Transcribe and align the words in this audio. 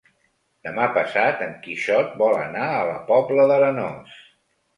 Demà 0.67 0.87
passat 0.95 1.43
en 1.47 1.53
Quixot 1.65 2.17
vol 2.23 2.39
anar 2.45 2.65
a 2.79 2.89
la 2.89 2.97
Pobla 3.11 3.47
d'Arenós. 3.53 4.19